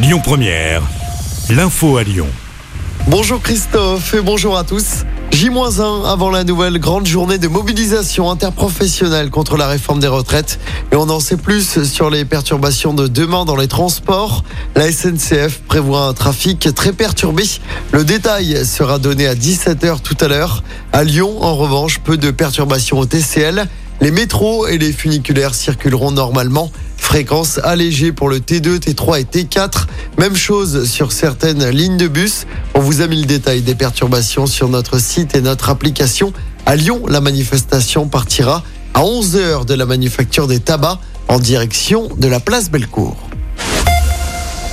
[0.00, 0.82] Lyon Première,
[1.50, 2.28] l'info à Lyon.
[3.08, 5.04] Bonjour Christophe et bonjour à tous.
[5.32, 10.60] J-1 avant la nouvelle grande journée de mobilisation interprofessionnelle contre la réforme des retraites.
[10.92, 14.44] Et on en sait plus sur les perturbations de demain dans les transports.
[14.76, 17.42] La SNCF prévoit un trafic très perturbé.
[17.90, 20.62] Le détail sera donné à 17h tout à l'heure.
[20.92, 23.66] À Lyon, en revanche, peu de perturbations au TCL.
[24.00, 26.70] Les métros et les funiculaires circuleront normalement.
[27.08, 29.86] Fréquence allégée pour le T2, T3 et T4.
[30.18, 32.46] Même chose sur certaines lignes de bus.
[32.74, 36.34] On vous a mis le détail des perturbations sur notre site et notre application.
[36.66, 40.98] À Lyon, la manifestation partira à 11h de la manufacture des tabacs
[41.28, 43.27] en direction de la place Bellecour.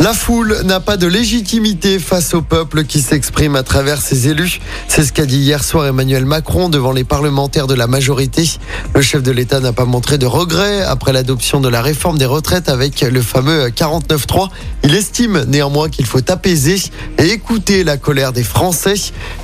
[0.00, 4.60] La foule n'a pas de légitimité face au peuple qui s'exprime à travers ses élus.
[4.86, 8.48] C'est ce qu'a dit hier soir Emmanuel Macron devant les parlementaires de la majorité.
[8.94, 12.26] Le chef de l'État n'a pas montré de regret après l'adoption de la réforme des
[12.26, 14.50] retraites avec le fameux 49.3.
[14.84, 16.80] Il estime néanmoins qu'il faut apaiser
[17.18, 18.94] et écouter la colère des Français.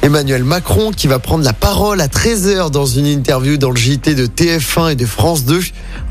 [0.03, 4.15] Emmanuel Macron qui va prendre la parole à 13h dans une interview dans le JT
[4.15, 5.61] de TF1 et de France 2.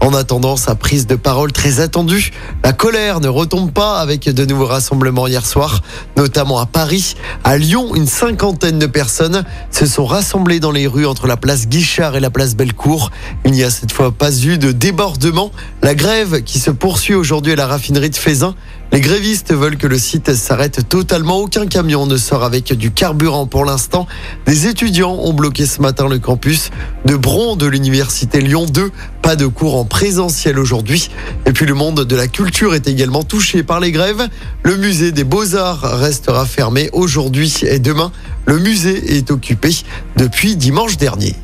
[0.01, 4.45] En attendant sa prise de parole très attendue, la colère ne retombe pas avec de
[4.45, 5.81] nouveaux rassemblements hier soir,
[6.17, 7.15] notamment à Paris.
[7.43, 11.67] À Lyon, une cinquantaine de personnes se sont rassemblées dans les rues entre la place
[11.67, 13.11] Guichard et la place Bellecour.
[13.45, 15.51] Il n'y a cette fois pas eu de débordement.
[15.81, 18.55] La grève qui se poursuit aujourd'hui à la raffinerie de Fézin
[18.93, 21.39] les grévistes veulent que le site s'arrête totalement.
[21.39, 24.05] Aucun camion ne sort avec du carburant pour l'instant.
[24.45, 26.69] Des étudiants ont bloqué ce matin le campus
[27.03, 28.91] de Bron de l'université Lyon 2.
[29.23, 31.09] Pas de cours en présentiel aujourd'hui.
[31.47, 34.29] Et puis le monde de la culture est également touché par les grèves.
[34.61, 38.11] Le musée des beaux-arts restera fermé aujourd'hui et demain.
[38.45, 39.71] Le musée est occupé
[40.17, 41.35] depuis dimanche dernier.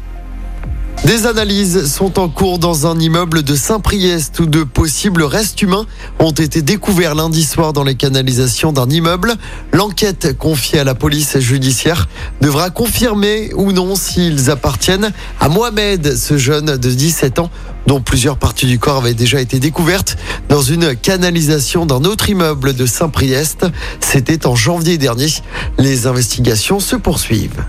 [1.06, 5.86] Des analyses sont en cours dans un immeuble de Saint-Priest où de possibles restes humains
[6.20, 9.36] ont été découverts lundi soir dans les canalisations d'un immeuble.
[9.72, 12.10] L'enquête confiée à la police judiciaire
[12.42, 17.50] devra confirmer ou non s'ils appartiennent à Mohamed, ce jeune de 17 ans
[17.88, 20.18] dont plusieurs parties du corps avaient déjà été découvertes
[20.50, 23.66] dans une canalisation d'un autre immeuble de Saint-Priest.
[24.02, 25.30] C'était en janvier dernier.
[25.78, 27.64] Les investigations se poursuivent.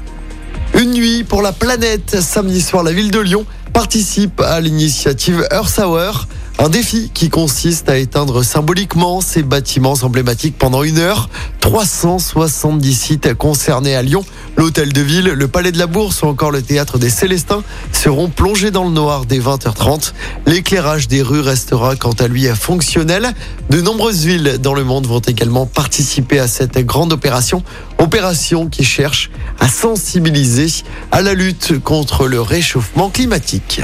[1.29, 2.21] Pour la planète.
[2.21, 6.27] Samedi soir, la ville de Lyon participe à l'initiative Earth Hour.
[6.63, 11.31] Un défi qui consiste à éteindre symboliquement ces bâtiments emblématiques pendant une heure.
[11.61, 14.23] 370 sites concernés à Lyon.
[14.59, 17.63] L'hôtel de ville, le palais de la Bourse ou encore le théâtre des Célestins
[17.93, 20.13] seront plongés dans le noir dès 20h30.
[20.45, 23.33] L'éclairage des rues restera quant à lui fonctionnel.
[23.71, 27.63] De nombreuses villes dans le monde vont également participer à cette grande opération.
[27.97, 33.81] Opération qui cherche à sensibiliser à la lutte contre le réchauffement climatique.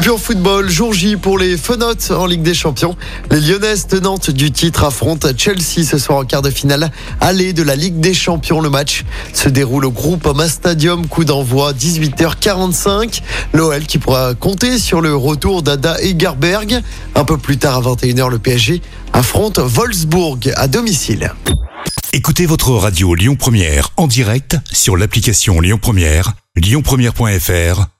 [0.00, 2.96] Et football, jour J pour les Fenotes en Ligue des Champions.
[3.30, 6.90] Les Lyonnaises tenantes du titre affrontent Chelsea ce soir en quart de finale.
[7.20, 11.24] Aller de la Ligue des Champions, le match se déroule au groupe Groupama Stadium, coup
[11.24, 13.20] d'envoi 18h45.
[13.52, 16.80] L'OL qui pourra compter sur le retour d'Ada Egerberg.
[17.14, 18.80] Un peu plus tard à 21h, le PSG
[19.12, 21.34] affronte Wolfsburg à domicile.
[22.14, 27.99] Écoutez votre radio Lyon Première en direct sur l'application Lyon Première, lyonpremière.fr